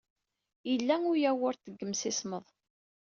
[0.69, 2.45] Yella uyawurt deg yimsismeḍ.